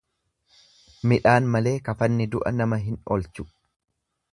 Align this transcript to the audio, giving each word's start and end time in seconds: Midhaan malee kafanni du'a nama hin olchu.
Midhaan 1.11 1.51
malee 1.57 1.75
kafanni 1.89 2.27
du'a 2.37 2.55
nama 2.57 2.83
hin 2.87 2.99
olchu. 3.17 3.49